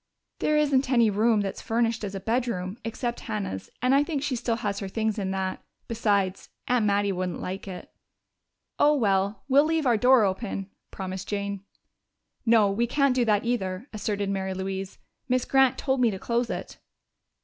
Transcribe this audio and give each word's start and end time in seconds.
"There 0.39 0.57
isn't 0.57 0.89
any 0.89 1.11
room 1.11 1.41
that's 1.41 1.61
furnished 1.61 2.03
as 2.03 2.15
a 2.15 2.19
bedroom, 2.19 2.79
except 2.83 3.19
Hannah's, 3.19 3.69
and 3.83 3.93
I 3.93 4.03
think 4.03 4.23
she 4.23 4.35
still 4.35 4.55
has 4.55 4.79
her 4.79 4.87
things 4.87 5.19
in 5.19 5.29
that. 5.29 5.61
Besides, 5.87 6.49
Aunt 6.67 6.87
Mattie 6.87 7.11
wouldn't 7.11 7.39
like 7.39 7.67
it." 7.67 7.91
"Oh, 8.79 8.95
well, 8.95 9.43
we'll 9.47 9.63
leave 9.63 9.85
our 9.85 9.97
door 9.97 10.23
open," 10.25 10.71
promised 10.89 11.27
Jane. 11.27 11.63
"No, 12.47 12.71
we 12.71 12.87
can't 12.87 13.13
do 13.13 13.25
that 13.25 13.45
either," 13.45 13.87
asserted 13.93 14.31
Mary 14.31 14.55
Louise. 14.55 14.97
"Miss 15.29 15.45
Grant 15.45 15.77
told 15.77 16.01
me 16.01 16.09
to 16.09 16.17
close 16.17 16.49
it." 16.49 16.79